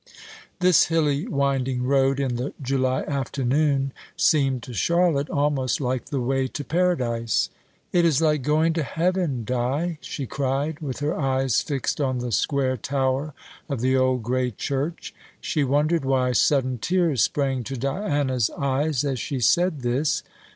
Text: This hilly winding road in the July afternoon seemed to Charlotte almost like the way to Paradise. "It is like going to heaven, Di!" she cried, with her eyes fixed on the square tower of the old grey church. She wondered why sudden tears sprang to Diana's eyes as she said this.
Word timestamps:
This 0.61 0.85
hilly 0.87 1.27
winding 1.27 1.83
road 1.83 2.19
in 2.19 2.37
the 2.37 2.55
July 2.59 3.03
afternoon 3.03 3.93
seemed 4.17 4.63
to 4.63 4.73
Charlotte 4.73 5.29
almost 5.29 5.79
like 5.79 6.05
the 6.05 6.19
way 6.19 6.47
to 6.47 6.63
Paradise. 6.63 7.51
"It 7.93 8.03
is 8.03 8.19
like 8.19 8.41
going 8.41 8.73
to 8.73 8.81
heaven, 8.81 9.43
Di!" 9.45 9.99
she 10.01 10.25
cried, 10.25 10.79
with 10.79 11.01
her 11.01 11.15
eyes 11.15 11.61
fixed 11.61 12.01
on 12.01 12.17
the 12.17 12.31
square 12.31 12.77
tower 12.77 13.35
of 13.69 13.81
the 13.81 13.95
old 13.95 14.23
grey 14.23 14.49
church. 14.49 15.13
She 15.39 15.63
wondered 15.63 16.03
why 16.03 16.31
sudden 16.31 16.79
tears 16.79 17.21
sprang 17.21 17.63
to 17.65 17.77
Diana's 17.77 18.49
eyes 18.57 19.03
as 19.05 19.19
she 19.19 19.39
said 19.39 19.81
this. 19.81 20.23